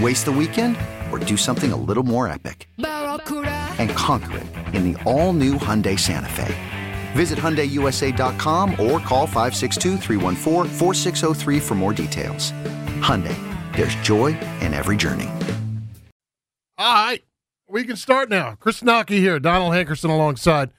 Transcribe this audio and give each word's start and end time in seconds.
Waste 0.00 0.24
the 0.24 0.32
weekend 0.32 0.76
or 1.12 1.18
do 1.20 1.36
something 1.36 1.72
a 1.72 1.76
little 1.76 2.02
more 2.02 2.26
epic? 2.26 2.68
And 2.78 3.90
conquer 3.90 4.38
it 4.38 4.46
in 4.74 4.92
the 4.92 5.00
all-new 5.04 5.54
Hyundai 5.54 5.98
Santa 5.98 6.28
Fe. 6.28 6.54
Visit 7.12 7.38
HyundaiUSA.com 7.38 8.72
or 8.72 8.98
call 8.98 9.26
562 9.26 9.98
for 11.60 11.74
more 11.74 11.92
details. 11.92 12.50
Hyundai, 13.00 13.36
there's 13.76 13.94
joy 13.96 14.38
in 14.60 14.74
every 14.74 14.96
journey. 14.96 15.28
All 16.76 16.92
right, 16.92 17.22
we 17.68 17.84
can 17.84 17.94
start 17.94 18.28
now. 18.28 18.56
Chris 18.58 18.80
Knoche 18.80 19.10
here, 19.10 19.38
Donald 19.38 19.74
Hankerson 19.74 20.10
alongside. 20.10 20.70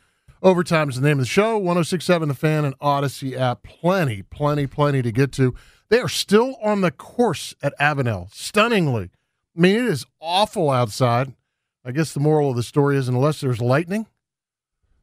Overtime 0.42 0.90
is 0.90 0.98
the 0.98 1.08
name 1.08 1.20
of 1.20 1.26
the 1.26 1.30
show. 1.30 1.58
1067 1.58 2.28
The 2.28 2.36
Fan 2.36 2.66
and 2.66 2.78
Audacy 2.80 3.38
app. 3.38 3.64
Plenty, 3.64 4.24
plenty, 4.24 4.68
plenty 4.68 5.02
to 5.02 5.12
get 5.12 5.32
to. 5.34 5.56
They 5.90 6.00
are 6.00 6.10
still 6.10 6.56
on 6.62 6.82
the 6.82 6.92
course 6.92 7.54
at 7.62 7.78
Avenel, 7.80 8.34
stunningly. 8.34 9.12
I 9.56 9.62
mean, 9.62 9.76
it 9.76 9.86
is 9.86 10.06
awful 10.20 10.70
outside. 10.70 11.34
I 11.84 11.92
guess 11.92 12.14
the 12.14 12.20
moral 12.20 12.50
of 12.50 12.56
the 12.56 12.64
story 12.64 12.98
is 12.98 13.08
unless 13.08 13.42
there's 13.42 13.62
lightning, 13.62 14.08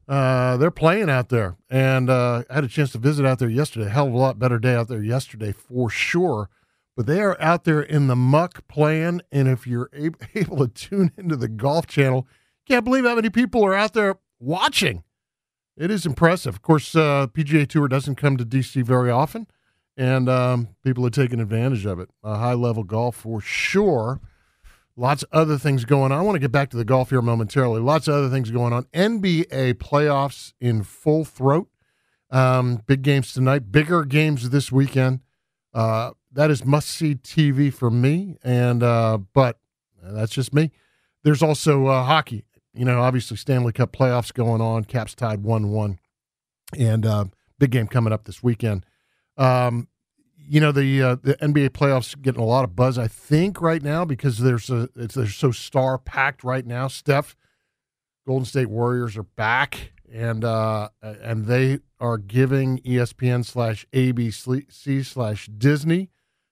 uh, 0.09 0.57
they're 0.57 0.73
playing 0.73 1.09
out 1.09 1.29
there. 1.29 1.57
And 1.71 2.11
uh, 2.11 2.43
I 2.51 2.55
had 2.55 2.65
a 2.65 2.69
chance 2.69 2.91
to 2.93 2.99
visit 2.99 3.25
out 3.25 3.39
there 3.39 3.49
yesterday. 3.49 3.89
Hell 3.89 4.09
of 4.09 4.15
a 4.15 4.19
lot 4.19 4.39
better 4.39 4.59
day 4.59 4.75
out 4.75 4.89
there 4.89 5.03
yesterday 5.03 5.53
for 5.53 5.89
sure. 5.89 6.51
But 6.97 7.07
they 7.07 7.21
are 7.21 7.41
out 7.41 7.65
there 7.65 7.81
in 7.81 8.09
the 8.09 8.17
muck 8.17 8.67
playing. 8.67 9.23
And 9.31 9.49
if 9.49 9.67
you're 9.67 9.89
able, 10.35 10.59
to 10.59 10.69
tune 10.69 11.13
into 11.17 11.37
the 11.37 11.49
Golf 11.49 11.87
Channel, 11.87 12.27
can't 12.67 12.85
believe 12.85 13.05
how 13.05 13.15
many 13.15 13.31
people 13.31 13.65
are 13.65 13.75
out 13.75 13.95
there 13.95 14.19
watching. 14.41 15.05
It 15.77 15.91
is 15.91 16.05
impressive. 16.05 16.57
Of 16.57 16.63
course, 16.63 16.95
uh, 16.95 17.29
PGA 17.29 17.67
Tour 17.67 17.89
doesn't 17.89 18.17
come 18.17 18.37
to 18.37 18.45
DC 18.45 18.85
very 18.85 19.11
often 19.11 19.47
and 19.97 20.29
um, 20.29 20.69
people 20.85 21.07
are 21.07 21.11
taking 21.11 21.41
advantage 21.41 21.87
of 21.87 21.99
it. 21.99 22.09
A 22.23 22.37
high 22.37 22.55
level 22.55 22.85
golf 22.85 23.17
for 23.17 23.41
sure. 23.41 24.21
Lots 24.97 25.23
of 25.23 25.29
other 25.33 25.59
things 25.59 25.85
going 25.85 26.13
on. 26.13 26.19
I 26.19 26.23
want 26.23 26.37
to 26.37 26.41
get 26.41 26.53
back 26.53 26.69
to 26.71 26.77
the 26.77 26.85
golf 26.85 27.11
here 27.11 27.23
momentarily. 27.23 27.81
Lots 27.81 28.09
of 28.09 28.15
other 28.15 28.29
things 28.29 28.51
going 28.51 28.73
on. 28.73 28.85
NBA 28.93 29.75
playoffs 29.75 30.53
in 30.61 30.83
full 30.83 31.25
throat. 31.25 31.69
Um, 32.31 32.83
big 32.87 33.03
games 33.03 33.33
tonight, 33.33 33.71
bigger 33.71 34.05
games 34.05 34.51
this 34.51 34.73
weekend. 34.73 35.21
Uh, 35.75 36.13
that 36.33 36.51
is 36.51 36.65
must 36.65 36.89
see 36.89 37.15
TV 37.15 37.73
for 37.73 37.91
me. 37.91 38.37
And 38.43 38.83
uh, 38.83 39.19
but 39.33 39.59
that's 40.03 40.33
just 40.33 40.53
me. 40.53 40.71
There's 41.23 41.43
also 41.43 41.87
uh, 41.87 42.05
hockey. 42.05 42.45
You 42.75 42.87
know, 42.87 43.01
obviously 43.01 43.37
Stanley 43.37 43.73
Cup 43.73 43.93
playoffs 43.93 44.33
going 44.33 44.61
on. 44.61 44.85
Caps 44.85 45.15
tied 45.15 45.43
one 45.43 45.71
one, 45.71 45.99
and 46.79 47.05
uh, 47.05 47.25
big 47.59 47.71
game 47.71 47.87
coming 47.87 48.13
up 48.13 48.25
this 48.25 48.43
weekend. 48.43 48.85
Um, 49.37 49.89
you 50.37 50.61
know 50.61 50.73
the 50.73 51.03
uh, 51.03 51.17
the 51.23 51.35
NBA 51.37 51.71
playoffs 51.71 52.21
getting 52.21 52.41
a 52.41 52.45
lot 52.45 52.65
of 52.65 52.77
buzz. 52.77 52.99
I 52.99 53.09
think 53.09 53.61
right 53.61 53.83
now 53.83 54.05
because 54.05 54.39
there's 54.39 54.71
a 54.71 54.89
it's 54.97 55.15
they're 55.15 55.27
so 55.27 55.51
star 55.51 55.99
packed 55.99 56.45
right 56.45 56.67
now. 56.67 56.89
Steph, 56.89 57.37
Golden 58.27 58.45
State 58.45 58.69
Warriors 58.69 59.17
are 59.17 59.23
back, 59.23 59.93
and 60.13 60.45
uh, 60.45 60.89
and 61.01 61.47
they 61.47 61.79
are 62.01 62.19
giving 62.19 62.79
ESPN 62.81 63.45
slash 63.45 63.87
ABC 63.93 65.05
slash 65.07 65.47
Disney 65.47 66.11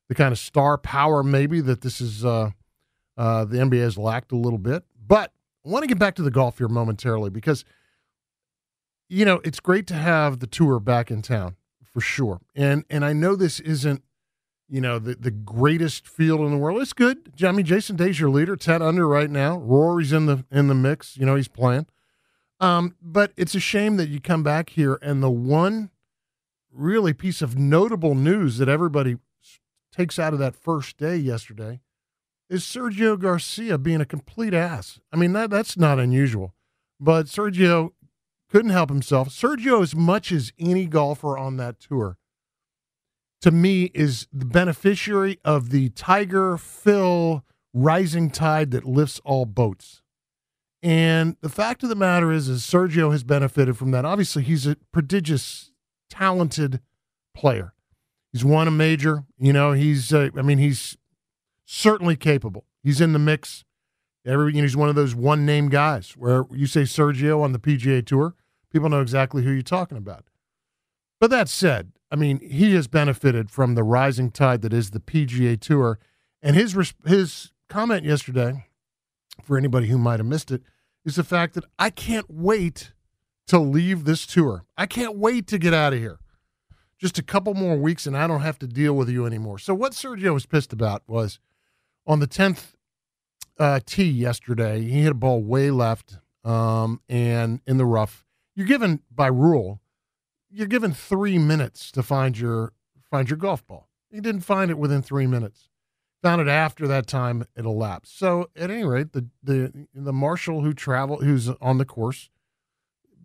the 0.09 0.15
kind 0.15 0.33
of 0.33 0.39
star 0.39 0.77
power 0.77 1.23
maybe 1.23 1.61
that 1.61 1.83
this 1.83 2.01
is 2.01 2.25
uh, 2.25 2.51
uh, 3.17 3.45
the 3.45 3.59
NBA 3.59 3.81
has 3.81 3.97
lacked 3.97 4.33
a 4.33 4.37
little 4.37 4.59
bit. 4.59 4.85
But 5.07 5.33
I 5.65 5.69
want 5.69 5.85
to 5.85 5.89
get 5.89 5.99
back 5.99 6.17
to 6.17 6.23
the 6.23 6.31
golf 6.31 6.59
here 6.59 6.69
momentarily 6.69 7.31
because 7.31 7.65
you 9.09 9.25
know 9.25 9.41
it's 9.45 9.61
great 9.61 9.87
to 9.89 9.95
have 9.95 10.41
the 10.41 10.47
tour 10.47 10.81
back 10.81 11.11
in 11.11 11.23
town 11.23 11.57
for 11.93 12.01
sure. 12.01 12.41
And 12.55 12.85
and 12.91 13.05
I 13.05 13.13
know 13.13 13.37
this 13.37 13.61
isn't, 13.61 14.03
you 14.69 14.81
know, 14.81 14.99
the, 14.99 15.15
the 15.15 15.31
greatest 15.31 16.07
field 16.07 16.41
in 16.41 16.51
the 16.51 16.57
world. 16.57 16.81
It's 16.81 16.93
good. 16.93 17.33
I 17.43 17.53
mean, 17.53 17.67
Jason 17.67 17.97
Day's 17.97 18.21
your 18.21 18.31
leader, 18.31 18.57
10 18.57 18.83
under 18.83 19.07
right 19.07 19.31
now. 19.31 19.59
Rory's 19.59 20.13
in 20.13 20.27
the 20.27 20.45
in 20.51 20.69
the 20.69 20.75
mix. 20.75 21.17
You 21.17 21.27
know, 21.27 21.37
he's 21.37 21.49
playing. 21.49 21.87
Um, 22.61 22.95
but 23.01 23.33
it's 23.37 23.55
a 23.55 23.61
shame 23.61 23.97
that 23.97 24.11
you 24.11 24.21
come 24.21 24.43
back 24.43 24.71
here 24.71 24.99
and 25.01 25.23
the 25.23 25.31
one 25.31 25.91
really 26.71 27.15
piece 27.15 27.41
of 27.41 27.57
notable 27.57 28.15
news 28.15 28.59
that 28.59 28.69
everybody 28.69 29.17
takes 29.91 30.19
out 30.19 30.33
of 30.33 30.39
that 30.39 30.55
first 30.55 30.99
day 30.99 31.17
yesterday 31.17 31.81
is 32.51 32.63
Sergio 32.63 33.19
Garcia 33.19 33.79
being 33.79 34.01
a 34.01 34.07
complete 34.07 34.53
ass. 34.53 35.01
I 35.13 35.17
mean, 35.17 35.33
that 35.33 35.51
that's 35.51 35.77
not 35.77 35.99
unusual. 35.99 36.55
But 36.99 37.27
Sergio 37.27 37.93
couldn't 38.51 38.71
help 38.71 38.91
himself. 38.91 39.29
Sergio, 39.29 39.83
as 39.83 39.95
much 39.95 40.33
as 40.33 40.53
any 40.59 40.87
golfer 40.87 41.39
on 41.39 41.57
that 41.57 41.81
tour, 41.81 42.19
to 43.41 43.51
me, 43.51 43.85
is 43.95 44.27
the 44.33 44.45
beneficiary 44.45 45.39
of 45.45 45.71
the 45.71 45.91
Tiger 45.91 46.59
Phil 46.59 47.45
rising 47.73 48.31
tide 48.31 48.71
that 48.73 48.85
lifts 48.85 49.21
all 49.25 49.47
boats. 49.47 50.03
And 50.83 51.37
the 51.41 51.49
fact 51.49 51.83
of 51.83 51.89
the 51.89 51.95
matter 51.95 52.33
is, 52.33 52.49
is 52.49 52.63
Sergio 52.63 53.13
has 53.13 53.23
benefited 53.23 53.77
from 53.77 53.91
that. 53.93 54.05
Obviously, 54.05 54.43
he's 54.43 54.67
a 54.67 54.77
prodigious, 54.93 55.71
talented 56.09 56.81
player. 57.35 57.75
He's 58.33 58.45
won 58.45 58.69
a 58.69 58.71
major. 58.73 59.25
You 59.39 59.53
know, 59.53 59.73
he's. 59.73 60.13
Uh, 60.13 60.31
I 60.37 60.43
mean, 60.43 60.59
he's 60.59 60.97
certainly 61.67 62.17
capable. 62.17 62.65
He's 62.83 63.01
in 63.01 63.13
the 63.13 63.19
mix. 63.19 63.65
Every, 64.27 64.53
you 64.53 64.59
know, 64.59 64.65
he's 64.65 64.77
one 64.77 64.89
of 64.89 64.95
those 64.95 65.15
one 65.15 65.47
name 65.47 65.69
guys 65.69 66.13
where 66.13 66.45
you 66.51 66.67
say 66.67 66.83
Sergio 66.83 67.43
on 67.43 67.53
the 67.53 67.59
PGA 67.59 68.05
Tour, 68.05 68.35
people 68.71 68.89
know 68.89 69.01
exactly 69.01 69.43
who 69.43 69.51
you're 69.51 69.63
talking 69.63 69.97
about. 69.97 70.25
But 71.19 71.31
that 71.31 71.49
said, 71.49 71.93
I 72.11 72.17
mean, 72.17 72.41
he 72.41 72.75
has 72.75 72.89
benefited 72.89 73.51
from 73.51 73.75
the 73.75 73.83
rising 73.83 74.31
tide 74.31 74.63
that 74.63 74.73
is 74.73 74.91
the 74.91 75.01
PGA 75.01 75.59
Tour, 75.59 75.99
and 76.43 76.57
his 76.57 76.77
his 77.07 77.53
comment 77.69 78.05
yesterday, 78.05 78.67
for 79.43 79.57
anybody 79.57 79.87
who 79.87 79.99
might 79.99 80.21
have 80.21 80.27
missed 80.27 80.51
it, 80.51 80.63
is 81.05 81.17
the 81.17 81.25
fact 81.25 81.55
that 81.55 81.65
I 81.79 81.91
can't 81.91 82.27
wait 82.29 82.93
to 83.47 83.59
leave 83.59 84.05
this 84.05 84.27
tour. 84.27 84.65
I 84.77 84.87
can't 84.87 85.17
wait 85.17 85.47
to 85.49 85.59
get 85.59 85.75
out 85.75 85.93
of 85.93 85.99
here. 85.99 86.19
Just 86.99 87.19
a 87.19 87.23
couple 87.23 87.55
more 87.55 87.77
weeks, 87.77 88.07
and 88.07 88.17
I 88.17 88.27
don't 88.27 88.43
have 88.43 88.59
to 88.61 88.67
deal 88.67 88.95
with 88.95 89.09
you 89.09 89.25
anymore. 89.25 89.59
So 89.59 89.75
what 89.75 89.93
Sergio 89.93 90.35
was 90.35 90.47
pissed 90.47 90.73
about 90.73 91.03
was 91.07 91.39
on 92.07 92.21
the 92.21 92.27
tenth 92.27 92.77
uh, 93.61 93.79
tee 93.87 94.11
yesterday, 94.11 94.83
he 94.83 95.03
hit 95.03 95.13
a 95.13 95.15
ball 95.15 95.43
way 95.43 95.71
left 95.71 96.19
um, 96.43 97.01
and 97.09 97.61
in 97.67 97.77
the 97.77 97.87
rough 97.87 98.25
you're 98.61 98.67
given 98.67 99.01
by 99.11 99.29
rule, 99.29 99.81
you're 100.51 100.67
given 100.67 100.93
three 100.93 101.39
minutes 101.39 101.91
to 101.93 102.03
find 102.03 102.39
your 102.39 102.73
find 103.11 103.31
your 103.31 103.37
golf 103.37 103.67
ball. 103.67 103.89
He 104.11 104.21
didn't 104.21 104.43
find 104.43 104.71
it 104.71 104.79
within 104.79 105.03
three 105.03 105.27
minutes. 105.27 105.69
Found 106.23 106.43
it 106.43 106.49
after 106.49 106.87
that 106.87 107.07
time 107.07 107.47
it 107.57 107.65
elapsed. 107.65 108.19
So 108.19 108.51
at 108.55 108.71
any 108.71 108.85
rate, 108.85 109.13
the 109.13 109.27
the 109.43 109.87
the 109.95 110.13
marshal 110.13 110.61
who 110.61 110.75
traveled 110.75 111.25
who's 111.25 111.49
on 111.61 111.79
the 111.79 111.85
course, 111.85 112.29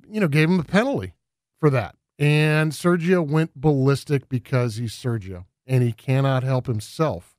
you 0.10 0.22
know, 0.22 0.28
gave 0.28 0.50
him 0.50 0.60
a 0.60 0.64
penalty 0.64 1.16
for 1.60 1.70
that. 1.70 1.96
And 2.18 2.72
Sergio 2.72 3.28
went 3.28 3.60
ballistic 3.60 4.30
because 4.30 4.78
he's 4.78 4.94
Sergio 4.94 5.46
and 5.68 5.84
he 5.84 5.92
cannot 5.92 6.44
help 6.44 6.68
himself. 6.68 7.35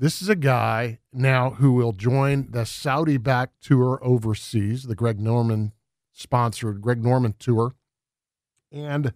This 0.00 0.22
is 0.22 0.30
a 0.30 0.34
guy 0.34 0.98
now 1.12 1.50
who 1.50 1.72
will 1.72 1.92
join 1.92 2.50
the 2.52 2.64
Saudi 2.64 3.18
backed 3.18 3.62
tour 3.62 4.00
overseas, 4.02 4.84
the 4.84 4.94
Greg 4.94 5.20
Norman 5.20 5.72
sponsored 6.14 6.80
Greg 6.80 7.04
Norman 7.04 7.34
tour. 7.38 7.74
And 8.72 9.12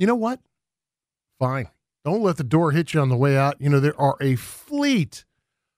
you 0.00 0.08
know 0.08 0.16
what? 0.16 0.40
Fine. 1.38 1.68
Don't 2.04 2.24
let 2.24 2.38
the 2.38 2.42
door 2.42 2.72
hit 2.72 2.92
you 2.92 3.00
on 3.00 3.08
the 3.08 3.16
way 3.16 3.38
out. 3.38 3.60
You 3.60 3.68
know, 3.68 3.78
there 3.78 3.98
are 4.00 4.16
a 4.20 4.34
fleet 4.34 5.24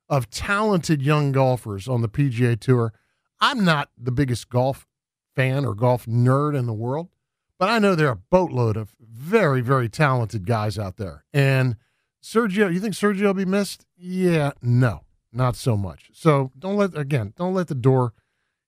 of 0.08 0.30
talented 0.30 1.02
young 1.02 1.32
golfers 1.32 1.86
on 1.86 2.00
the 2.00 2.08
PGA 2.08 2.58
Tour. 2.58 2.94
I'm 3.38 3.66
not 3.66 3.90
the 3.98 4.12
biggest 4.12 4.48
golf 4.48 4.88
fan 5.36 5.66
or 5.66 5.74
golf 5.74 6.06
nerd 6.06 6.58
in 6.58 6.64
the 6.64 6.72
world, 6.72 7.10
but 7.58 7.68
I 7.68 7.78
know 7.78 7.94
there 7.94 8.08
are 8.08 8.12
a 8.12 8.22
boatload 8.30 8.78
of 8.78 8.94
very, 8.98 9.60
very 9.60 9.90
talented 9.90 10.46
guys 10.46 10.78
out 10.78 10.96
there. 10.96 11.26
And 11.34 11.76
Sergio, 12.22 12.72
you 12.72 12.80
think 12.80 12.94
Sergio 12.94 13.22
will 13.22 13.34
be 13.34 13.44
missed? 13.44 13.84
Yeah, 13.96 14.52
no, 14.62 15.02
not 15.32 15.56
so 15.56 15.76
much. 15.76 16.10
So 16.12 16.52
don't 16.58 16.76
let 16.76 16.96
again, 16.96 17.34
don't 17.36 17.54
let 17.54 17.68
the 17.68 17.74
door 17.74 18.12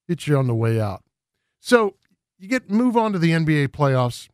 hit 0.09 0.27
you 0.27 0.37
on 0.37 0.47
the 0.47 0.55
way 0.55 0.81
out. 0.81 1.05
So 1.61 1.95
you 2.39 2.49
get 2.49 2.71
move 2.71 2.97
on 2.97 3.13
to 3.13 3.19
the 3.19 3.31
NBA 3.31 3.69
playoffs. 3.69 4.29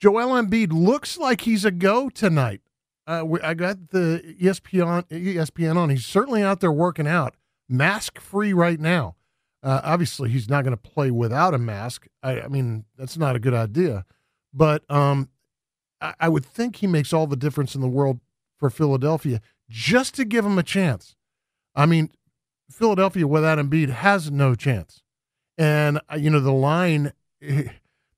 Joel 0.00 0.40
Embiid 0.40 0.72
looks 0.72 1.18
like 1.18 1.42
he's 1.42 1.64
a 1.64 1.70
go 1.70 2.08
tonight. 2.08 2.60
Uh, 3.06 3.24
I 3.42 3.54
got 3.54 3.88
the 3.90 4.36
ESPN 4.40 5.04
ESPN 5.08 5.76
on. 5.76 5.90
He's 5.90 6.06
certainly 6.06 6.42
out 6.42 6.60
there 6.60 6.72
working 6.72 7.06
out, 7.06 7.36
mask 7.68 8.20
free 8.20 8.52
right 8.52 8.78
now. 8.78 9.16
Uh, 9.62 9.80
obviously, 9.82 10.30
he's 10.30 10.48
not 10.48 10.62
going 10.62 10.76
to 10.76 10.90
play 10.90 11.10
without 11.10 11.52
a 11.52 11.58
mask. 11.58 12.06
I, 12.22 12.42
I, 12.42 12.48
mean, 12.48 12.84
that's 12.96 13.16
not 13.16 13.34
a 13.34 13.40
good 13.40 13.54
idea. 13.54 14.04
But 14.52 14.88
um, 14.90 15.30
I, 16.00 16.14
I, 16.20 16.28
would 16.28 16.44
think 16.44 16.76
he 16.76 16.86
makes 16.86 17.12
all 17.12 17.26
the 17.26 17.36
difference 17.36 17.74
in 17.74 17.80
the 17.80 17.88
world 17.88 18.20
for 18.58 18.70
Philadelphia 18.70 19.40
just 19.68 20.14
to 20.14 20.24
give 20.24 20.44
him 20.44 20.58
a 20.58 20.62
chance. 20.62 21.14
I 21.74 21.86
mean, 21.86 22.10
Philadelphia 22.70 23.26
without 23.26 23.58
Embiid 23.58 23.90
has 23.90 24.30
no 24.30 24.54
chance. 24.54 25.02
And 25.56 26.00
uh, 26.12 26.16
you 26.16 26.30
know 26.30 26.40
the 26.40 26.52
line, 26.52 27.12
the 27.40 27.70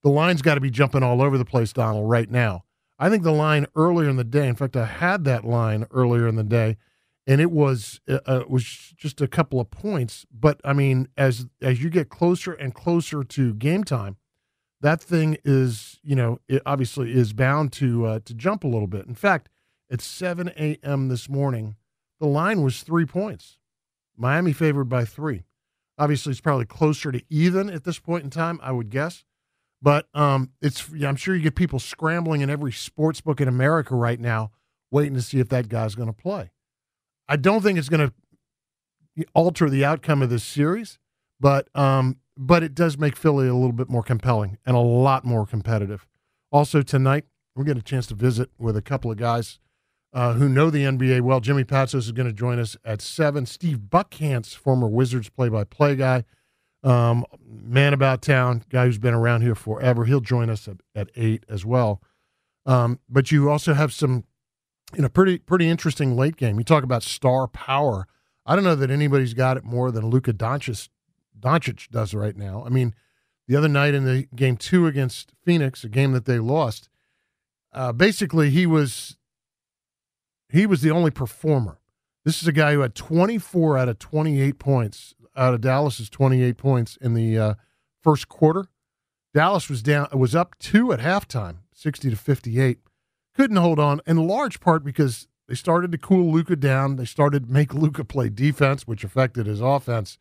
line's 0.04 0.42
got 0.42 0.54
to 0.54 0.60
be 0.60 0.70
jumping 0.70 1.02
all 1.02 1.22
over 1.22 1.38
the 1.38 1.44
place, 1.44 1.72
Donald, 1.72 2.08
right 2.08 2.30
now. 2.30 2.64
I 2.98 3.08
think 3.08 3.22
the 3.22 3.32
line 3.32 3.66
earlier 3.74 4.10
in 4.10 4.16
the 4.16 4.24
day. 4.24 4.46
In 4.46 4.56
fact, 4.56 4.76
I 4.76 4.84
had 4.84 5.24
that 5.24 5.44
line 5.44 5.86
earlier 5.90 6.28
in 6.28 6.36
the 6.36 6.44
day, 6.44 6.76
and 7.26 7.40
it 7.40 7.50
was 7.50 8.00
uh, 8.08 8.18
uh 8.26 8.44
was 8.48 8.64
just 8.96 9.20
a 9.20 9.28
couple 9.28 9.58
of 9.58 9.70
points. 9.70 10.26
But 10.30 10.60
I 10.64 10.74
mean, 10.74 11.08
as 11.16 11.46
as 11.62 11.82
you 11.82 11.88
get 11.88 12.10
closer 12.10 12.52
and 12.52 12.74
closer 12.74 13.24
to 13.24 13.54
game 13.54 13.84
time, 13.84 14.16
that 14.82 15.00
thing 15.00 15.38
is 15.44 15.98
you 16.02 16.14
know 16.14 16.40
it 16.46 16.60
obviously 16.66 17.12
is 17.12 17.32
bound 17.32 17.72
to 17.74 18.04
uh, 18.04 18.20
to 18.26 18.34
jump 18.34 18.64
a 18.64 18.68
little 18.68 18.88
bit. 18.88 19.06
In 19.06 19.14
fact, 19.14 19.48
at 19.90 20.00
7 20.00 20.48
a.m. 20.56 21.08
this 21.08 21.28
morning, 21.28 21.76
the 22.20 22.26
line 22.26 22.62
was 22.62 22.82
three 22.82 23.06
points. 23.06 23.58
Miami 24.16 24.52
favored 24.52 24.88
by 24.88 25.04
three. 25.04 25.44
Obviously, 25.98 26.30
it's 26.30 26.40
probably 26.40 26.66
closer 26.66 27.10
to 27.12 27.22
even 27.28 27.68
at 27.70 27.84
this 27.84 27.98
point 27.98 28.24
in 28.24 28.30
time, 28.30 28.60
I 28.62 28.72
would 28.72 28.90
guess. 28.90 29.24
But 29.82 30.08
um, 30.14 30.50
it's 30.60 30.88
I'm 31.04 31.16
sure 31.16 31.34
you 31.34 31.42
get 31.42 31.54
people 31.54 31.78
scrambling 31.78 32.42
in 32.42 32.50
every 32.50 32.72
sports 32.72 33.20
book 33.20 33.40
in 33.40 33.48
America 33.48 33.94
right 33.94 34.20
now, 34.20 34.50
waiting 34.90 35.14
to 35.14 35.22
see 35.22 35.40
if 35.40 35.48
that 35.48 35.68
guy's 35.68 35.94
going 35.94 36.08
to 36.08 36.12
play. 36.12 36.50
I 37.28 37.36
don't 37.36 37.62
think 37.62 37.78
it's 37.78 37.88
going 37.88 38.10
to 38.10 39.26
alter 39.34 39.70
the 39.70 39.84
outcome 39.84 40.20
of 40.22 40.30
this 40.30 40.44
series, 40.44 40.98
but 41.38 41.74
um, 41.74 42.18
but 42.36 42.62
it 42.62 42.74
does 42.74 42.98
make 42.98 43.16
Philly 43.16 43.48
a 43.48 43.54
little 43.54 43.72
bit 43.72 43.88
more 43.88 44.02
compelling 44.02 44.58
and 44.66 44.76
a 44.76 44.80
lot 44.80 45.24
more 45.24 45.46
competitive. 45.46 46.06
Also 46.52 46.82
tonight, 46.82 47.24
we 47.54 47.64
get 47.64 47.78
a 47.78 47.82
chance 47.82 48.06
to 48.08 48.14
visit 48.14 48.50
with 48.58 48.76
a 48.76 48.82
couple 48.82 49.10
of 49.10 49.16
guys 49.16 49.60
uh, 50.12 50.34
who 50.34 50.48
know 50.48 50.70
the 50.70 50.84
NBA 50.84 51.20
well. 51.20 51.40
Jimmy 51.40 51.64
Patsos 51.64 51.94
is 51.94 52.12
going 52.12 52.26
to 52.26 52.32
join 52.32 52.58
us 52.58 52.76
at 52.84 53.00
seven. 53.00 53.46
Steve 53.46 53.78
Buckhantz, 53.88 54.54
former 54.54 54.88
Wizards 54.88 55.28
play-by-play 55.28 55.96
guy, 55.96 56.24
um, 56.82 57.24
man 57.46 57.92
about 57.92 58.22
town, 58.22 58.64
guy 58.70 58.86
who's 58.86 58.98
been 58.98 59.14
around 59.14 59.42
here 59.42 59.54
forever. 59.54 60.04
He'll 60.04 60.20
join 60.20 60.50
us 60.50 60.66
at, 60.66 60.78
at 60.94 61.10
eight 61.14 61.44
as 61.48 61.64
well. 61.64 62.02
Um, 62.66 63.00
but 63.08 63.30
you 63.30 63.50
also 63.50 63.74
have 63.74 63.92
some, 63.92 64.24
you 64.94 65.02
know, 65.02 65.08
pretty 65.08 65.38
pretty 65.38 65.68
interesting 65.68 66.16
late 66.16 66.36
game. 66.36 66.58
You 66.58 66.64
talk 66.64 66.84
about 66.84 67.02
star 67.02 67.48
power. 67.48 68.06
I 68.46 68.54
don't 68.54 68.64
know 68.64 68.74
that 68.74 68.90
anybody's 68.90 69.34
got 69.34 69.56
it 69.56 69.64
more 69.64 69.90
than 69.90 70.08
Luka 70.10 70.32
Doncic, 70.32 70.88
Doncic 71.38 71.88
does 71.90 72.14
right 72.14 72.36
now. 72.36 72.64
I 72.66 72.68
mean, 72.68 72.94
the 73.46 73.56
other 73.56 73.68
night 73.68 73.94
in 73.94 74.04
the 74.04 74.26
game 74.34 74.56
two 74.56 74.86
against 74.86 75.32
Phoenix, 75.44 75.84
a 75.84 75.88
game 75.88 76.12
that 76.12 76.24
they 76.24 76.38
lost, 76.38 76.88
uh, 77.72 77.92
basically 77.92 78.50
he 78.50 78.66
was 78.66 79.16
he 80.50 80.66
was 80.66 80.82
the 80.82 80.90
only 80.90 81.10
performer. 81.10 81.78
This 82.24 82.42
is 82.42 82.48
a 82.48 82.52
guy 82.52 82.74
who 82.74 82.80
had 82.80 82.94
24 82.94 83.78
out 83.78 83.88
of 83.88 83.98
28 83.98 84.58
points 84.58 85.14
out 85.36 85.54
of 85.54 85.60
Dallas's 85.60 86.10
28 86.10 86.56
points 86.56 86.98
in 87.00 87.14
the 87.14 87.38
uh, 87.38 87.54
first 88.02 88.28
quarter. 88.28 88.66
Dallas 89.32 89.68
was 89.68 89.82
down 89.82 90.08
was 90.12 90.34
up 90.34 90.58
2 90.58 90.92
at 90.92 91.00
halftime, 91.00 91.58
60 91.72 92.10
to 92.10 92.16
58. 92.16 92.78
Couldn't 93.34 93.56
hold 93.56 93.78
on 93.78 94.00
in 94.06 94.16
large 94.16 94.60
part 94.60 94.84
because 94.84 95.28
they 95.48 95.54
started 95.54 95.92
to 95.92 95.98
cool 95.98 96.32
Luka 96.32 96.56
down. 96.56 96.96
They 96.96 97.04
started 97.04 97.46
to 97.46 97.52
make 97.52 97.72
Luka 97.74 98.04
play 98.04 98.28
defense, 98.28 98.86
which 98.86 99.04
affected 99.04 99.46
his 99.46 99.60
offense. 99.60 100.18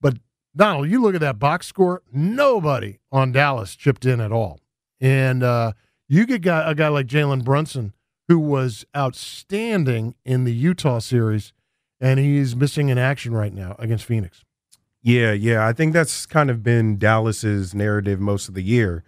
But 0.00 0.18
Donald, 0.56 0.88
you 0.88 1.00
look 1.00 1.14
at 1.14 1.20
that 1.20 1.38
box 1.38 1.66
score, 1.66 2.02
nobody 2.12 2.98
on 3.10 3.32
Dallas 3.32 3.76
chipped 3.76 4.04
in 4.04 4.20
at 4.20 4.32
all. 4.32 4.60
And 5.00 5.42
uh, 5.42 5.72
you 6.08 6.26
get 6.26 6.38
a 6.38 6.74
guy 6.74 6.88
like 6.88 7.06
Jalen 7.06 7.44
Brunson 7.44 7.92
who 8.28 8.38
was 8.38 8.84
outstanding 8.96 10.14
in 10.24 10.44
the 10.44 10.52
Utah 10.52 10.98
series, 10.98 11.52
and 12.00 12.18
he's 12.18 12.56
missing 12.56 12.88
in 12.88 12.98
action 12.98 13.34
right 13.34 13.52
now 13.52 13.76
against 13.78 14.04
Phoenix. 14.04 14.44
Yeah, 15.02 15.32
yeah. 15.32 15.66
I 15.66 15.72
think 15.72 15.92
that's 15.92 16.26
kind 16.26 16.50
of 16.50 16.62
been 16.62 16.96
Dallas's 16.96 17.74
narrative 17.74 18.20
most 18.20 18.48
of 18.48 18.54
the 18.54 18.62
year. 18.62 19.02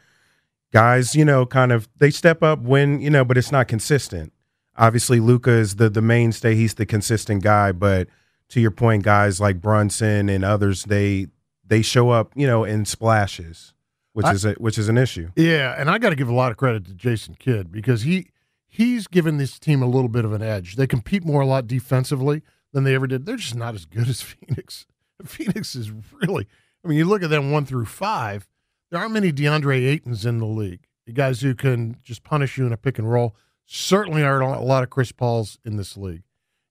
Guys, 0.72 1.14
you 1.14 1.24
know, 1.24 1.46
kind 1.46 1.70
of 1.70 1.88
they 1.98 2.10
step 2.10 2.42
up 2.42 2.60
when, 2.60 3.00
you 3.00 3.10
know, 3.10 3.24
but 3.24 3.38
it's 3.38 3.52
not 3.52 3.68
consistent. 3.68 4.32
Obviously, 4.76 5.20
Luka 5.20 5.52
is 5.52 5.76
the 5.76 5.88
the 5.88 6.02
mainstay, 6.02 6.56
he's 6.56 6.74
the 6.74 6.86
consistent 6.86 7.44
guy, 7.44 7.70
but 7.70 8.08
to 8.48 8.60
your 8.60 8.72
point, 8.72 9.04
guys 9.04 9.40
like 9.40 9.60
Brunson 9.60 10.28
and 10.28 10.44
others, 10.44 10.84
they 10.84 11.28
they 11.64 11.80
show 11.80 12.10
up, 12.10 12.32
you 12.34 12.46
know, 12.46 12.64
in 12.64 12.84
splashes, 12.84 13.72
which 14.12 14.26
I, 14.26 14.32
is 14.32 14.44
a, 14.44 14.52
which 14.54 14.76
is 14.76 14.88
an 14.88 14.98
issue. 14.98 15.30
Yeah, 15.36 15.74
and 15.78 15.88
I 15.88 15.98
got 15.98 16.10
to 16.10 16.16
give 16.16 16.28
a 16.28 16.34
lot 16.34 16.50
of 16.50 16.56
credit 16.56 16.84
to 16.86 16.94
Jason 16.94 17.36
Kidd 17.38 17.70
because 17.70 18.02
he 18.02 18.28
he's 18.74 19.06
given 19.06 19.36
this 19.36 19.60
team 19.60 19.82
a 19.82 19.86
little 19.86 20.08
bit 20.08 20.24
of 20.24 20.32
an 20.32 20.42
edge. 20.42 20.74
They 20.74 20.88
compete 20.88 21.24
more 21.24 21.42
a 21.42 21.46
lot 21.46 21.68
defensively 21.68 22.42
than 22.72 22.82
they 22.82 22.96
ever 22.96 23.06
did. 23.06 23.24
They're 23.24 23.36
just 23.36 23.54
not 23.54 23.74
as 23.74 23.84
good 23.84 24.08
as 24.08 24.20
Phoenix. 24.22 24.86
Phoenix 25.24 25.76
is 25.76 25.92
really, 26.12 26.48
I 26.84 26.88
mean, 26.88 26.98
you 26.98 27.04
look 27.04 27.22
at 27.22 27.30
them 27.30 27.52
one 27.52 27.66
through 27.66 27.84
five, 27.84 28.48
there 28.90 28.98
aren't 28.98 29.12
many 29.12 29.32
DeAndre 29.32 30.00
Aytons 30.00 30.26
in 30.26 30.38
the 30.38 30.46
league. 30.46 30.88
The 31.06 31.12
guys 31.12 31.40
who 31.40 31.54
can 31.54 31.98
just 32.02 32.24
punish 32.24 32.58
you 32.58 32.66
in 32.66 32.72
a 32.72 32.76
pick 32.76 32.98
and 32.98 33.08
roll 33.08 33.36
certainly 33.64 34.24
aren't 34.24 34.56
a 34.56 34.64
lot 34.64 34.82
of 34.82 34.90
Chris 34.90 35.12
Pauls 35.12 35.56
in 35.64 35.76
this 35.76 35.96
league. 35.96 36.24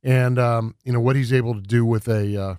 And, 0.04 0.38
um, 0.38 0.76
you 0.84 0.92
know, 0.92 1.00
what 1.00 1.16
he's 1.16 1.32
able 1.32 1.54
to 1.54 1.62
do 1.62 1.86
with 1.86 2.10
a, 2.10 2.38
uh, 2.38 2.56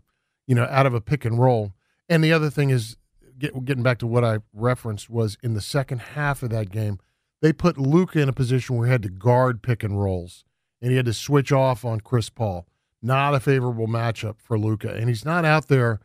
you 0.46 0.54
know, 0.54 0.66
out 0.70 0.86
of 0.86 0.94
a 0.94 1.02
pick 1.02 1.26
and 1.26 1.38
roll. 1.38 1.74
And 2.08 2.24
the 2.24 2.32
other 2.32 2.48
thing 2.48 2.70
is, 2.70 2.96
get, 3.38 3.66
getting 3.66 3.82
back 3.82 3.98
to 3.98 4.06
what 4.06 4.24
I 4.24 4.38
referenced, 4.54 5.10
was 5.10 5.36
in 5.42 5.52
the 5.52 5.60
second 5.60 5.98
half 5.98 6.42
of 6.42 6.48
that 6.48 6.70
game– 6.70 6.98
they 7.42 7.52
put 7.52 7.78
Luka 7.78 8.20
in 8.20 8.28
a 8.28 8.32
position 8.32 8.76
where 8.76 8.86
he 8.86 8.92
had 8.92 9.02
to 9.02 9.10
guard 9.10 9.62
pick 9.62 9.82
and 9.82 10.00
rolls, 10.00 10.44
and 10.80 10.90
he 10.90 10.96
had 10.96 11.06
to 11.06 11.12
switch 11.12 11.52
off 11.52 11.84
on 11.84 12.00
Chris 12.00 12.30
Paul. 12.30 12.66
Not 13.02 13.34
a 13.34 13.40
favorable 13.40 13.86
matchup 13.86 14.36
for 14.38 14.58
Luka, 14.58 14.94
and 14.94 15.08
he's 15.08 15.24
not 15.24 15.44
out 15.44 15.68
there. 15.68 16.00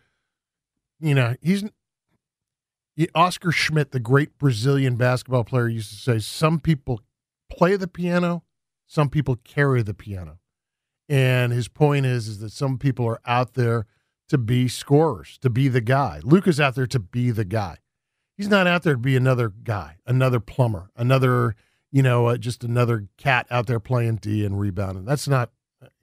You 1.00 1.16
know, 1.16 1.36
he's 1.42 1.64
Oscar 3.16 3.54
Schmidt, 3.54 3.92
the 3.92 4.00
great 4.02 4.38
Brazilian 4.38 4.98
basketball 4.98 5.46
player, 5.46 5.70
used 5.70 5.92
to 5.92 5.96
say, 5.96 6.20
"Some 6.20 6.60
people 6.60 7.02
play 7.50 7.78
the 7.78 7.88
piano, 7.88 8.44
some 8.86 9.10
people 9.10 9.38
carry 9.38 9.82
the 9.82 9.94
piano." 9.94 10.40
And 11.08 11.54
his 11.54 11.70
point 11.70 12.06
is, 12.06 12.28
is 12.28 12.40
that 12.40 12.52
some 12.52 12.78
people 12.78 13.06
are 13.08 13.22
out 13.26 13.54
there 13.54 13.86
to 14.28 14.38
be 14.38 14.68
scorers, 14.68 15.38
to 15.40 15.50
be 15.50 15.70
the 15.70 15.82
guy. 15.82 16.20
Luka's 16.24 16.60
out 16.60 16.76
there 16.76 16.86
to 16.88 17.00
be 17.00 17.32
the 17.32 17.46
guy. 17.46 17.78
He's 18.40 18.48
not 18.48 18.68
out 18.68 18.84
there 18.84 18.94
to 18.94 19.00
be 19.00 19.18
another 19.18 19.50
guy, 19.50 19.98
another 20.08 20.40
plumber, 20.40 20.92
another, 20.96 21.58
you 21.92 22.02
know, 22.02 22.28
uh, 22.28 22.38
just 22.38 22.64
another 22.64 23.10
cat 23.18 23.46
out 23.52 23.68
there 23.68 23.82
playing 23.82 24.16
D 24.16 24.46
and 24.46 24.58
rebounding. 24.58 25.04
That's 25.04 25.28
not, 25.28 25.52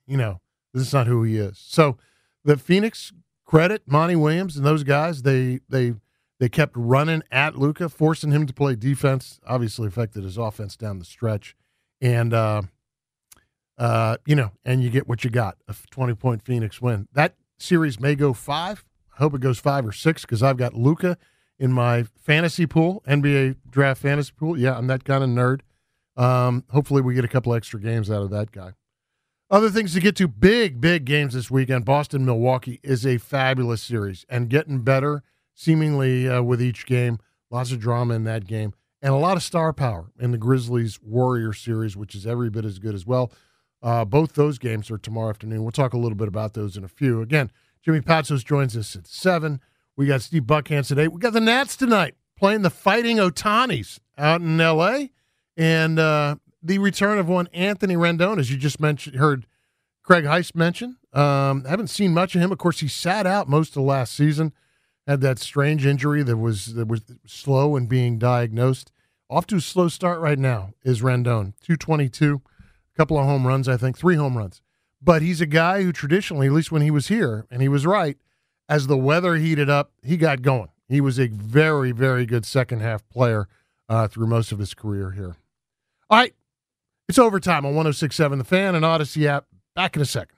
you 0.06 0.18
know, 0.18 0.42
this 0.74 0.86
is 0.86 0.92
not 0.92 1.06
who 1.06 1.22
he 1.22 1.38
is. 1.38 1.56
So 1.58 1.96
the 2.44 2.58
Phoenix 2.58 3.10
credit 3.46 3.84
Monty 3.86 4.16
Williams 4.16 4.54
and 4.58 4.66
those 4.66 4.84
guys. 4.84 5.22
They 5.22 5.60
they 5.70 5.94
they 6.38 6.50
kept 6.50 6.74
running 6.76 7.22
at 7.32 7.56
Luka, 7.56 7.88
forcing 7.88 8.32
him 8.32 8.46
to 8.46 8.52
play 8.52 8.76
defense. 8.76 9.40
Obviously 9.46 9.88
affected 9.88 10.24
his 10.24 10.36
offense 10.36 10.76
down 10.76 10.98
the 10.98 11.06
stretch, 11.06 11.56
and 12.02 12.34
uh, 12.34 12.62
uh, 13.78 14.18
you 14.26 14.34
know, 14.34 14.50
and 14.62 14.82
you 14.82 14.90
get 14.90 15.08
what 15.08 15.24
you 15.24 15.30
got 15.30 15.56
a 15.68 15.74
twenty 15.90 16.14
point 16.14 16.42
Phoenix 16.42 16.82
win. 16.82 17.08
That 17.14 17.34
series 17.58 17.98
may 17.98 18.14
go 18.14 18.34
five. 18.34 18.84
I 19.14 19.22
hope 19.22 19.32
it 19.32 19.40
goes 19.40 19.58
five 19.58 19.86
or 19.86 19.92
six 19.92 20.20
because 20.20 20.42
I've 20.42 20.58
got 20.58 20.74
Luka 20.74 21.16
in 21.58 21.72
my 21.72 22.04
fantasy 22.16 22.66
pool, 22.66 23.02
NBA 23.08 23.56
draft 23.68 24.02
fantasy 24.02 24.32
pool. 24.36 24.58
Yeah, 24.58 24.76
I'm 24.76 24.86
that 24.88 25.04
kind 25.04 25.24
of 25.24 25.30
nerd. 25.30 25.60
Um, 26.16 26.64
hopefully, 26.70 27.02
we 27.02 27.14
get 27.14 27.24
a 27.24 27.28
couple 27.28 27.54
extra 27.54 27.80
games 27.80 28.10
out 28.10 28.22
of 28.22 28.30
that 28.30 28.52
guy. 28.52 28.72
Other 29.48 29.70
things 29.70 29.94
to 29.94 30.00
get 30.00 30.16
to 30.16 30.26
big, 30.26 30.80
big 30.80 31.04
games 31.04 31.34
this 31.34 31.50
weekend. 31.50 31.84
Boston, 31.84 32.24
Milwaukee 32.24 32.80
is 32.82 33.06
a 33.06 33.18
fabulous 33.18 33.80
series 33.80 34.26
and 34.28 34.50
getting 34.50 34.80
better 34.80 35.22
seemingly 35.54 36.28
uh, 36.28 36.42
with 36.42 36.60
each 36.60 36.84
game. 36.84 37.20
Lots 37.50 37.70
of 37.70 37.78
drama 37.78 38.14
in 38.14 38.24
that 38.24 38.46
game 38.46 38.74
and 39.02 39.14
a 39.14 39.18
lot 39.18 39.36
of 39.36 39.42
star 39.44 39.72
power 39.72 40.10
in 40.18 40.32
the 40.32 40.38
Grizzlies 40.38 41.00
Warrior 41.00 41.52
series, 41.52 41.96
which 41.96 42.14
is 42.14 42.26
every 42.26 42.50
bit 42.50 42.64
as 42.64 42.78
good 42.78 42.94
as 42.94 43.06
well. 43.06 43.30
Uh, 43.82 44.04
both 44.04 44.32
those 44.32 44.58
games 44.58 44.90
are 44.90 44.98
tomorrow 44.98 45.30
afternoon. 45.30 45.62
We'll 45.62 45.70
talk 45.70 45.92
a 45.92 45.98
little 45.98 46.16
bit 46.16 46.28
about 46.28 46.54
those 46.54 46.76
in 46.76 46.82
a 46.82 46.88
few. 46.88 47.20
Again, 47.20 47.52
Jimmy 47.84 48.00
Patsos 48.00 48.44
joins 48.44 48.76
us 48.76 48.96
at 48.96 49.06
7. 49.06 49.60
We 49.96 50.06
got 50.06 50.20
Steve 50.20 50.42
Buckhantz 50.42 50.88
today. 50.88 51.08
We 51.08 51.18
got 51.18 51.32
the 51.32 51.40
Nats 51.40 51.74
tonight 51.74 52.16
playing 52.36 52.60
the 52.60 52.70
Fighting 52.70 53.16
Ohtanis 53.16 53.98
out 54.18 54.42
in 54.42 54.60
L.A. 54.60 55.10
and 55.56 55.98
uh, 55.98 56.36
the 56.62 56.78
return 56.78 57.18
of 57.18 57.28
one 57.28 57.48
Anthony 57.54 57.96
Rendon, 57.96 58.38
as 58.38 58.50
you 58.50 58.58
just 58.58 58.78
mentioned, 58.78 59.16
heard 59.16 59.46
Craig 60.02 60.24
Heist 60.24 60.54
mention. 60.54 60.98
Um, 61.14 61.64
haven't 61.64 61.88
seen 61.88 62.12
much 62.12 62.34
of 62.34 62.42
him. 62.42 62.52
Of 62.52 62.58
course, 62.58 62.80
he 62.80 62.88
sat 62.88 63.26
out 63.26 63.48
most 63.48 63.74
of 63.74 63.84
last 63.84 64.12
season. 64.12 64.52
Had 65.06 65.22
that 65.22 65.38
strange 65.38 65.86
injury 65.86 66.22
that 66.24 66.36
was 66.36 66.74
that 66.74 66.88
was 66.88 67.00
slow 67.26 67.74
in 67.74 67.86
being 67.86 68.18
diagnosed. 68.18 68.92
Off 69.30 69.46
to 69.46 69.56
a 69.56 69.60
slow 69.60 69.88
start 69.88 70.20
right 70.20 70.38
now 70.38 70.74
is 70.84 71.00
Rendon. 71.00 71.54
222, 71.62 72.42
a 72.44 72.96
couple 72.96 73.18
of 73.18 73.24
home 73.24 73.46
runs, 73.46 73.66
I 73.66 73.78
think, 73.78 73.96
three 73.96 74.16
home 74.16 74.36
runs. 74.36 74.60
But 75.00 75.22
he's 75.22 75.40
a 75.40 75.46
guy 75.46 75.82
who 75.82 75.92
traditionally, 75.92 76.48
at 76.48 76.52
least 76.52 76.70
when 76.70 76.82
he 76.82 76.90
was 76.90 77.08
here, 77.08 77.46
and 77.50 77.62
he 77.62 77.68
was 77.68 77.86
right, 77.86 78.18
as 78.68 78.86
the 78.86 78.96
weather 78.96 79.36
heated 79.36 79.70
up, 79.70 79.92
he 80.02 80.16
got 80.16 80.42
going. 80.42 80.68
He 80.88 81.00
was 81.00 81.18
a 81.18 81.28
very, 81.28 81.92
very 81.92 82.26
good 82.26 82.44
second 82.44 82.80
half 82.80 83.08
player 83.08 83.48
uh, 83.88 84.08
through 84.08 84.26
most 84.26 84.52
of 84.52 84.58
his 84.58 84.74
career 84.74 85.12
here. 85.12 85.36
All 86.10 86.18
right. 86.18 86.34
It's 87.08 87.18
overtime 87.18 87.64
on 87.64 87.74
1067 87.74 88.38
The 88.38 88.44
Fan 88.44 88.74
and 88.74 88.84
Audacy 88.84 89.26
app. 89.26 89.46
Back 89.74 89.96
in 89.96 90.02
a 90.02 90.06
second. 90.06 90.36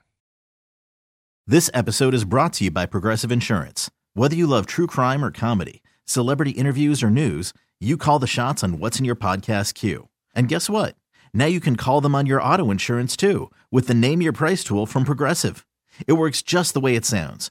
This 1.47 1.71
episode 1.73 2.13
is 2.13 2.25
brought 2.25 2.53
to 2.55 2.65
you 2.65 2.71
by 2.71 2.85
Progressive 2.87 3.33
Insurance. 3.33 3.91
Whether 4.13 4.37
you 4.37 4.47
love 4.47 4.67
true 4.67 4.87
crime 4.87 5.25
or 5.25 5.31
comedy, 5.31 5.83
celebrity 6.05 6.51
interviews 6.51 7.03
or 7.03 7.09
news, 7.09 7.55
you 7.81 7.97
call 7.97 8.19
the 8.19 8.27
shots 8.27 8.63
on 8.63 8.79
what's 8.79 8.99
in 8.99 9.05
your 9.05 9.17
podcast 9.17 9.75
queue. 9.75 10.09
And 10.35 10.49
guess 10.49 10.69
what? 10.69 10.97
Now 11.33 11.47
you 11.47 11.61
can 11.61 11.77
call 11.77 12.01
them 12.01 12.15
on 12.15 12.27
your 12.27 12.43
auto 12.43 12.71
insurance 12.71 13.17
too 13.17 13.51
with 13.71 13.87
the 13.87 13.95
Name 13.95 14.21
Your 14.21 14.33
Price 14.33 14.63
tool 14.65 14.85
from 14.85 15.05
Progressive. 15.05 15.65
It 16.07 16.15
works 16.15 16.43
just 16.43 16.75
the 16.75 16.81
way 16.81 16.97
it 16.97 17.07
sounds. 17.07 17.51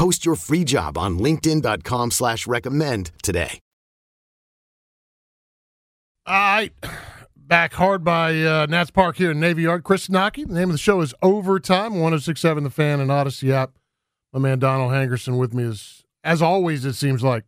Post 0.00 0.24
your 0.24 0.34
free 0.34 0.64
job 0.64 0.96
on 0.96 1.18
LinkedIn.com 1.18 2.12
slash 2.12 2.46
recommend 2.46 3.10
today. 3.22 3.60
All 6.24 6.34
right. 6.34 6.72
Back 7.36 7.74
hard 7.74 8.02
by 8.02 8.30
uh, 8.42 8.64
Nats 8.64 8.90
Park 8.90 9.16
here 9.18 9.32
in 9.32 9.40
Navy 9.40 9.64
Yard. 9.64 9.84
Chris 9.84 10.08
Knoche. 10.08 10.48
The 10.48 10.54
name 10.54 10.70
of 10.70 10.72
the 10.72 10.78
show 10.78 11.02
is 11.02 11.12
Overtime, 11.20 12.00
1067 12.00 12.64
The 12.64 12.70
Fan 12.70 13.00
and 13.00 13.10
Audacy 13.10 13.50
app. 13.50 13.72
My 14.32 14.38
man 14.38 14.58
Donald 14.58 14.90
Hankerson 14.90 15.38
with 15.38 15.52
me 15.52 15.64
is, 15.64 16.02
as 16.24 16.40
always, 16.40 16.86
it 16.86 16.94
seems 16.94 17.22
like. 17.22 17.44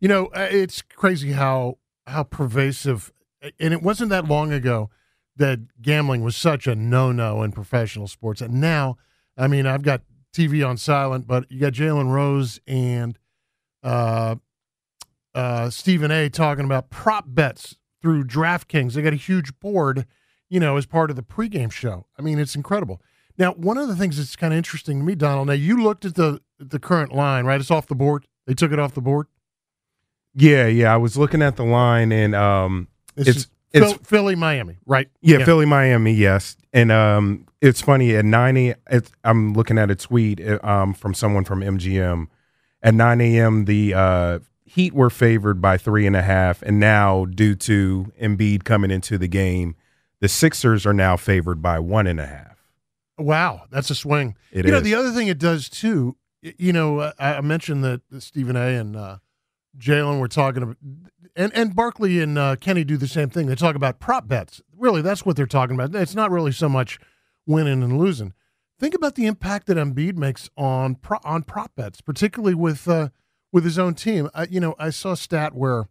You 0.00 0.08
know, 0.08 0.26
uh, 0.34 0.48
it's 0.50 0.82
crazy 0.82 1.30
how 1.30 1.78
how 2.08 2.24
pervasive, 2.24 3.12
and 3.60 3.72
it 3.72 3.82
wasn't 3.82 4.10
that 4.10 4.26
long 4.26 4.52
ago 4.52 4.90
that 5.36 5.60
gambling 5.80 6.24
was 6.24 6.34
such 6.34 6.66
a 6.66 6.74
no 6.74 7.12
no 7.12 7.44
in 7.44 7.52
professional 7.52 8.08
sports, 8.08 8.40
and 8.40 8.60
now, 8.60 8.96
I 9.38 9.46
mean, 9.46 9.64
I've 9.66 9.82
got 9.82 10.00
TV 10.36 10.66
on 10.66 10.76
silent, 10.76 11.26
but 11.26 11.50
you 11.50 11.60
got 11.60 11.72
Jalen 11.72 12.12
Rose 12.12 12.60
and 12.66 13.18
uh, 13.82 14.36
uh, 15.34 15.70
Stephen 15.70 16.10
A. 16.10 16.28
talking 16.28 16.64
about 16.64 16.90
prop 16.90 17.24
bets 17.28 17.76
through 18.02 18.24
DraftKings. 18.24 18.92
They 18.92 19.02
got 19.02 19.12
a 19.12 19.16
huge 19.16 19.58
board, 19.60 20.06
you 20.48 20.60
know, 20.60 20.76
as 20.76 20.86
part 20.86 21.10
of 21.10 21.16
the 21.16 21.22
pregame 21.22 21.72
show. 21.72 22.06
I 22.18 22.22
mean, 22.22 22.38
it's 22.38 22.54
incredible. 22.54 23.00
Now, 23.38 23.52
one 23.52 23.78
of 23.78 23.88
the 23.88 23.96
things 23.96 24.16
that's 24.16 24.36
kind 24.36 24.52
of 24.52 24.58
interesting 24.58 24.98
to 24.98 25.04
me, 25.04 25.14
Donald. 25.14 25.48
Now, 25.48 25.54
you 25.54 25.82
looked 25.82 26.04
at 26.04 26.14
the 26.14 26.40
the 26.58 26.78
current 26.78 27.12
line, 27.12 27.44
right? 27.44 27.60
It's 27.60 27.70
off 27.70 27.86
the 27.86 27.94
board. 27.94 28.26
They 28.46 28.54
took 28.54 28.72
it 28.72 28.78
off 28.78 28.94
the 28.94 29.02
board. 29.02 29.26
Yeah, 30.34 30.66
yeah. 30.66 30.92
I 30.92 30.96
was 30.96 31.16
looking 31.16 31.42
at 31.42 31.56
the 31.56 31.64
line 31.64 32.12
and 32.12 32.34
um 32.34 32.88
it's 33.16 33.48
it's 33.72 33.92
Philly, 34.04 34.36
Miami, 34.36 34.78
right? 34.86 35.08
yeah, 35.20 35.44
Philly 35.44 35.66
Miami, 35.66 36.12
yes. 36.12 36.56
And 36.76 36.92
um 36.92 37.46
it's 37.62 37.80
funny 37.80 38.14
at 38.14 38.24
9 38.24 38.56
a, 38.58 38.74
it's, 38.90 39.10
I'm 39.24 39.54
looking 39.54 39.78
at 39.78 39.90
a 39.90 39.96
tweet 39.96 40.40
uh, 40.40 40.58
um 40.62 40.92
from 40.92 41.14
someone 41.14 41.44
from 41.44 41.60
MGM 41.60 42.26
at 42.82 42.94
9 42.94 43.20
a.m. 43.22 43.64
the 43.64 43.94
uh 43.94 44.38
Heat 44.68 44.92
were 44.92 45.10
favored 45.10 45.62
by 45.62 45.78
three 45.78 46.06
and 46.06 46.16
a 46.16 46.22
half, 46.22 46.60
and 46.60 46.78
now 46.78 47.24
due 47.24 47.54
to 47.54 48.12
Embiid 48.20 48.64
coming 48.64 48.90
into 48.90 49.16
the 49.16 49.28
game, 49.28 49.76
the 50.20 50.28
Sixers 50.28 50.84
are 50.84 50.92
now 50.92 51.16
favored 51.16 51.62
by 51.62 51.78
one 51.78 52.06
and 52.06 52.18
a 52.20 52.26
half. 52.26 52.58
Wow, 53.16 53.62
that's 53.70 53.88
a 53.90 53.94
swing. 53.94 54.36
It 54.52 54.66
you 54.66 54.72
know, 54.72 54.80
the 54.80 54.94
other 54.94 55.12
thing 55.12 55.28
it 55.28 55.38
does 55.38 55.68
too. 55.70 56.16
You 56.42 56.72
know, 56.72 56.98
uh, 56.98 57.12
I 57.18 57.34
I 57.36 57.40
mentioned 57.42 57.84
that 57.84 58.02
Stephen 58.18 58.56
A. 58.56 58.76
and 58.76 58.96
uh, 58.96 59.18
Jalen 59.78 60.20
were 60.20 60.28
talking 60.28 60.62
about, 60.62 60.76
and 61.34 61.52
and 61.54 61.74
Barkley 61.74 62.20
and 62.20 62.38
uh, 62.38 62.56
Kenny 62.56 62.84
do 62.84 62.96
the 62.96 63.08
same 63.08 63.30
thing. 63.30 63.46
They 63.46 63.54
talk 63.54 63.76
about 63.76 64.00
prop 64.00 64.28
bets. 64.28 64.60
Really, 64.76 65.02
that's 65.02 65.24
what 65.24 65.36
they're 65.36 65.46
talking 65.46 65.74
about. 65.74 65.94
It's 65.94 66.14
not 66.14 66.30
really 66.30 66.52
so 66.52 66.68
much 66.68 66.98
winning 67.46 67.82
and 67.82 67.98
losing. 67.98 68.32
Think 68.78 68.94
about 68.94 69.14
the 69.14 69.26
impact 69.26 69.66
that 69.68 69.78
Embiid 69.78 70.16
makes 70.16 70.50
on 70.56 70.96
pro, 70.96 71.18
on 71.24 71.42
prop 71.42 71.74
bets, 71.76 72.00
particularly 72.00 72.54
with 72.54 72.86
uh, 72.88 73.08
with 73.52 73.64
his 73.64 73.78
own 73.78 73.94
team. 73.94 74.28
I, 74.34 74.44
you 74.44 74.60
know, 74.60 74.74
I 74.78 74.90
saw 74.90 75.12
a 75.12 75.16
stat 75.16 75.54
where 75.54 75.88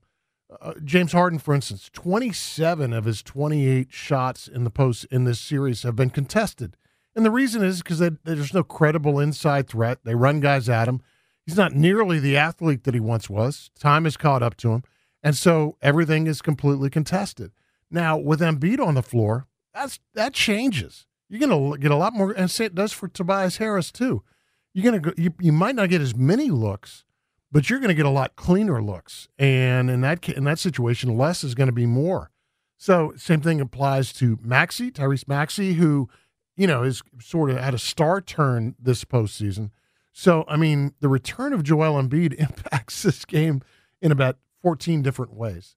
uh, 0.61 0.73
James 0.83 1.11
Harden, 1.11 1.39
for 1.39 1.53
instance, 1.53 1.89
27 1.93 2.93
of 2.93 3.05
his 3.05 3.23
28 3.23 3.91
shots 3.91 4.47
in 4.47 4.63
the 4.63 4.69
post 4.69 5.05
in 5.09 5.23
this 5.23 5.39
series 5.39 5.83
have 5.83 5.95
been 5.95 6.09
contested. 6.09 6.77
And 7.15 7.25
the 7.25 7.31
reason 7.31 7.63
is 7.63 7.81
because 7.81 7.99
there's 8.23 8.53
no 8.53 8.63
credible 8.63 9.19
inside 9.19 9.67
threat. 9.67 9.99
They 10.03 10.15
run 10.15 10.41
guys 10.41 10.67
at 10.67 10.87
him. 10.87 11.01
He's 11.45 11.57
not 11.57 11.73
nearly 11.73 12.19
the 12.19 12.37
athlete 12.37 12.83
that 12.83 12.93
he 12.93 12.99
once 12.99 13.29
was. 13.29 13.69
Time 13.77 14.05
has 14.05 14.17
caught 14.17 14.41
up 14.41 14.57
to 14.57 14.71
him. 14.71 14.83
And 15.21 15.35
so 15.35 15.77
everything 15.81 16.27
is 16.27 16.41
completely 16.41 16.89
contested. 16.89 17.51
Now, 17.91 18.17
with 18.17 18.39
Embiid 18.39 18.79
on 18.79 18.95
the 18.95 19.03
floor, 19.03 19.47
that's 19.73 19.99
that 20.13 20.33
changes. 20.33 21.05
You're 21.29 21.47
going 21.47 21.71
to 21.71 21.77
get 21.77 21.91
a 21.91 21.95
lot 21.95 22.13
more, 22.13 22.31
and 22.31 22.49
say 22.49 22.65
it 22.65 22.75
does 22.75 22.93
for 22.93 23.07
Tobias 23.07 23.57
Harris 23.57 23.91
too. 23.91 24.23
You're 24.73 24.91
going 24.91 25.01
to 25.01 25.21
you, 25.21 25.33
you 25.39 25.51
might 25.51 25.75
not 25.75 25.89
get 25.89 26.01
as 26.01 26.15
many 26.15 26.49
looks, 26.49 27.05
but 27.51 27.69
you're 27.69 27.79
going 27.79 27.89
to 27.89 27.95
get 27.95 28.05
a 28.05 28.09
lot 28.09 28.35
cleaner 28.35 28.81
looks. 28.81 29.27
And 29.37 29.89
in 29.89 30.01
that 30.01 30.27
in 30.29 30.43
that 30.43 30.59
situation, 30.59 31.17
less 31.17 31.43
is 31.43 31.55
going 31.55 31.67
to 31.67 31.73
be 31.73 31.85
more. 31.85 32.31
So 32.77 33.13
same 33.15 33.41
thing 33.41 33.61
applies 33.61 34.13
to 34.13 34.37
Maxey, 34.43 34.91
Tyrese 34.91 35.27
Maxey, 35.27 35.73
who 35.73 36.09
you 36.55 36.67
know 36.67 36.83
is 36.83 37.01
sort 37.19 37.49
of 37.49 37.57
had 37.57 37.73
a 37.73 37.79
star 37.79 38.21
turn 38.21 38.75
this 38.79 39.05
postseason. 39.05 39.71
So 40.17 40.45
I 40.47 40.55
mean, 40.55 40.93
the 41.01 41.09
return 41.09 41.51
of 41.51 41.61
Joel 41.61 42.01
Embiid 42.01 42.33
impacts 42.39 43.03
this 43.03 43.25
game 43.25 43.61
in 44.01 44.13
about 44.13 44.37
14 44.63 45.01
different 45.01 45.33
ways, 45.33 45.75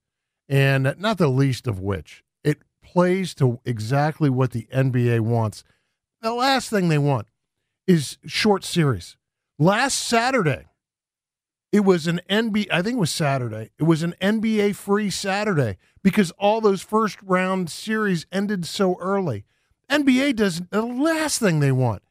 and 0.48 0.94
not 0.96 1.18
the 1.18 1.26
least 1.28 1.66
of 1.66 1.80
which 1.80 2.22
it 2.44 2.62
plays 2.80 3.34
to 3.34 3.58
exactly 3.64 4.30
what 4.30 4.52
the 4.52 4.68
NBA 4.72 5.20
wants. 5.20 5.64
The 6.22 6.32
last 6.32 6.70
thing 6.70 6.88
they 6.88 6.98
want 6.98 7.26
is 7.88 8.16
short 8.26 8.62
series. 8.62 9.16
Last 9.58 9.98
Saturday, 9.98 10.66
it 11.72 11.80
was 11.80 12.06
an 12.06 12.20
NBA, 12.30 12.68
I 12.70 12.80
think 12.80 12.96
it 12.96 13.00
was 13.00 13.10
Saturday. 13.10 13.70
It 13.76 13.84
was 13.84 14.04
an 14.04 14.14
NBA 14.22 14.76
free 14.76 15.10
Saturday 15.10 15.78
because 16.04 16.30
all 16.38 16.60
those 16.60 16.80
first 16.80 17.20
round 17.22 17.70
series 17.70 18.24
ended 18.30 18.66
so 18.66 18.96
early. 19.00 19.44
NBA 19.90 20.36
does 20.36 20.62
the 20.70 20.82
last 20.82 21.40
thing 21.40 21.58
they 21.58 21.72
want 21.72 22.02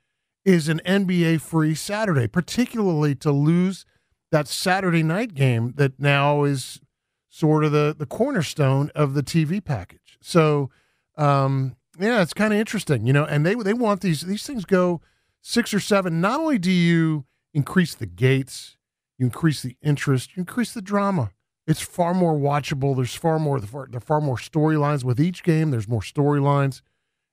is 0.48 0.70
an 0.70 0.80
NBA 0.86 1.42
free 1.42 1.75
Saturday, 1.75 2.25
particularly 2.25 3.13
to 3.16 3.34
lose 3.34 3.86
that 4.32 4.48
Saturday 4.48 5.04
night 5.04 5.34
game 5.34 5.74
that 5.75 6.00
now 6.00 6.46
is 6.46 6.80
sort 7.27 7.66
of 7.66 7.74
the 7.74 7.94
the 7.96 8.06
cornerstone 8.06 8.89
of 8.96 9.13
the 9.13 9.22
TV 9.22 9.63
package. 9.63 10.18
So, 10.22 10.70
um, 11.18 11.75
yeah, 12.00 12.22
it's 12.22 12.34
kind 12.34 12.54
of 12.54 12.60
interesting, 12.60 13.06
you 13.06 13.12
know. 13.12 13.25
And 13.25 13.46
they 13.46 13.56
they 13.56 13.74
want 13.74 14.00
these 14.00 14.22
these 14.22 14.48
things 14.48 14.63
go 14.63 15.01
six 15.42 15.74
or 15.74 15.82
seven. 15.82 16.22
Not 16.22 16.39
only 16.39 16.58
do 16.58 16.72
you 16.72 17.25
increase 17.54 17.94
the 17.94 18.06
gates, 18.06 18.77
you 19.18 19.25
increase 19.25 19.62
the 19.62 19.75
interest, 19.82 20.38
you 20.38 20.42
increase 20.42 20.74
the 20.74 20.82
drama. 20.82 21.32
It's 21.68 21.82
far 21.82 22.13
more 22.13 22.36
watchable. 22.36 22.96
There's 22.96 23.16
far 23.16 23.38
more 23.38 23.60
there 23.60 23.88
are 23.94 24.00
far 24.00 24.22
more 24.22 24.38
storylines 24.38 25.04
with 25.04 25.20
each 25.20 25.44
game. 25.44 25.72
There's 25.72 25.89
more 25.89 26.00
storylines, 26.00 26.82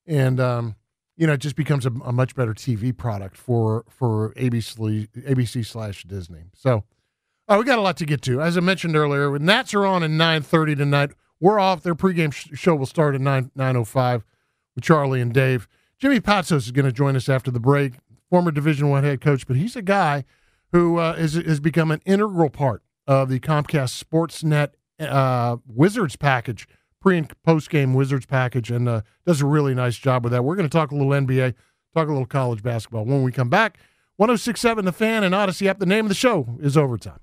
and 0.04 0.40
um, 0.40 0.74
you 1.16 1.26
know, 1.26 1.34
it 1.34 1.40
just 1.40 1.56
becomes 1.56 1.86
a, 1.86 1.90
a, 2.04 2.12
much 2.12 2.34
better 2.34 2.54
TV 2.54 2.96
product 2.96 3.36
for 3.36 3.84
for 3.88 4.32
ABC 4.34 5.08
ABC 5.08 5.64
slash 5.64 6.04
Disney. 6.04 6.44
So, 6.54 6.84
we 7.48 7.64
got 7.64 7.78
a 7.78 7.82
lot 7.82 7.96
to 7.98 8.06
get 8.06 8.22
to. 8.22 8.40
As 8.40 8.56
I 8.56 8.60
mentioned 8.60 8.96
earlier, 8.96 9.30
when 9.30 9.44
Nats 9.44 9.74
are 9.74 9.86
on 9.86 10.02
at 10.02 10.10
nine 10.10 10.42
thirty 10.42 10.74
tonight. 10.74 11.10
We're 11.40 11.58
off. 11.58 11.82
Their 11.82 11.94
pregame 11.94 12.32
sh- 12.32 12.48
show 12.54 12.74
will 12.74 12.86
start 12.86 13.14
at 13.14 13.20
nine 13.20 13.50
nine 13.54 13.76
oh 13.76 13.84
five 13.84 14.24
with 14.74 14.84
Charlie 14.84 15.20
and 15.20 15.32
Dave. 15.32 15.68
Jimmy 15.98 16.20
Patsos 16.20 16.58
is 16.58 16.70
going 16.70 16.86
to 16.86 16.92
join 16.92 17.16
us 17.16 17.28
after 17.28 17.50
the 17.50 17.60
break. 17.60 17.94
Former 18.30 18.50
Division 18.50 18.88
One 18.88 19.04
head 19.04 19.20
coach, 19.20 19.46
but 19.46 19.56
he's 19.56 19.76
a 19.76 19.82
guy 19.82 20.24
who 20.72 20.98
uh, 20.98 21.14
is 21.18 21.34
has 21.34 21.60
become 21.60 21.90
an 21.90 22.00
integral 22.04 22.50
part 22.50 22.82
of 23.06 23.28
the 23.28 23.38
Comcast 23.40 24.02
Sportsnet 24.02 24.70
uh, 25.00 25.58
Wizards 25.66 26.16
package 26.16 26.66
pre 27.04 27.18
and 27.18 27.42
post 27.42 27.68
game 27.68 27.92
Wizards 27.92 28.24
package 28.24 28.70
and 28.70 28.88
uh, 28.88 29.02
does 29.26 29.42
a 29.42 29.46
really 29.46 29.74
nice 29.74 29.96
job 29.96 30.24
with 30.24 30.32
that. 30.32 30.42
We're 30.42 30.56
going 30.56 30.68
to 30.68 30.74
talk 30.74 30.90
a 30.90 30.94
little 30.94 31.12
NBA, 31.12 31.54
talk 31.94 32.08
a 32.08 32.10
little 32.10 32.24
college 32.24 32.62
basketball 32.62 33.04
when 33.04 33.22
we 33.22 33.30
come 33.30 33.50
back. 33.50 33.78
1067 34.16 34.86
The 34.86 34.92
Fan 34.92 35.22
and 35.22 35.34
Audacy 35.34 35.66
app. 35.66 35.78
The 35.78 35.86
name 35.86 36.06
of 36.06 36.08
the 36.08 36.14
show 36.14 36.56
is 36.60 36.78
Overtime. 36.78 37.20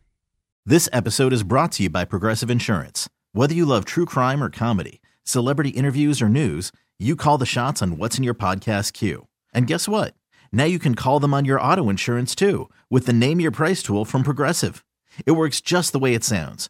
This 0.66 0.88
episode 0.94 1.34
is 1.34 1.42
brought 1.42 1.72
to 1.74 1.84
you 1.84 1.90
by 1.90 2.06
Progressive 2.06 2.52
Insurance. 2.52 3.10
Whether 3.32 3.56
you 3.56 3.66
love 3.66 3.86
true 3.86 4.06
crime 4.06 4.44
or 4.44 4.52
comedy, 4.52 5.02
celebrity 5.24 5.70
interviews 5.70 6.22
or 6.22 6.30
news, 6.30 6.72
you 7.00 7.16
call 7.16 7.40
the 7.40 7.48
shots 7.48 7.82
on 7.82 7.98
what's 7.98 8.20
in 8.20 8.24
your 8.24 8.36
podcast 8.36 8.94
queue. 8.94 9.28
And 9.52 9.66
guess 9.66 9.88
what? 9.88 10.14
Now 10.52 10.66
you 10.66 10.78
can 10.78 10.94
call 10.94 11.20
them 11.20 11.34
on 11.34 11.46
your 11.46 11.60
auto 11.60 11.90
insurance 11.90 12.36
too 12.36 12.70
with 12.92 13.08
the 13.08 13.14
Name 13.14 13.40
Your 13.40 13.52
Price 13.52 13.82
tool 13.82 14.06
from 14.06 14.22
Progressive. 14.22 14.86
It 15.26 15.32
works 15.32 15.60
just 15.60 15.92
the 15.92 16.00
way 16.00 16.14
it 16.14 16.24
sounds 16.24 16.70